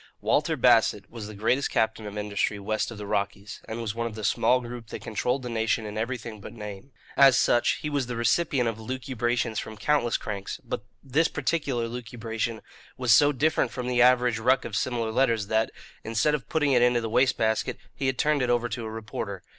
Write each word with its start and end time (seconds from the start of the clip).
Walter 0.19 0.57
Bassett 0.57 1.11
was 1.11 1.27
the 1.27 1.35
greatest 1.35 1.69
captain 1.69 2.07
of 2.07 2.17
industry 2.17 2.57
west 2.57 2.89
of 2.89 2.97
the 2.97 3.05
Rockies, 3.05 3.61
and 3.67 3.79
was 3.81 3.93
one 3.93 4.07
of 4.07 4.15
the 4.15 4.23
small 4.23 4.59
group 4.59 4.87
that 4.87 5.03
controlled 5.03 5.43
the 5.43 5.47
nation 5.47 5.85
in 5.85 5.95
everything 5.95 6.41
but 6.41 6.53
name. 6.53 6.91
As 7.15 7.37
such, 7.37 7.73
he 7.83 7.87
was 7.91 8.07
the 8.07 8.15
recipient 8.15 8.67
of 8.67 8.79
lucubrations 8.79 9.59
from 9.59 9.77
countless 9.77 10.17
cranks; 10.17 10.59
but 10.63 10.81
this 11.03 11.27
particular 11.27 11.87
lucubration 11.87 12.61
was 12.97 13.13
so 13.13 13.31
different 13.31 13.69
from 13.69 13.85
the 13.87 14.01
average 14.01 14.39
ruck 14.39 14.65
of 14.65 14.75
similar 14.75 15.11
letters 15.11 15.45
that, 15.49 15.69
instead 16.03 16.33
of 16.33 16.49
putting 16.49 16.71
it 16.71 16.81
into 16.81 16.99
the 16.99 17.07
waste 17.07 17.37
basket, 17.37 17.77
he 17.93 18.07
had 18.07 18.17
turned 18.17 18.41
it 18.41 18.49
over 18.49 18.67
to 18.67 18.83
a 18.85 18.89
reporter. 18.89 19.43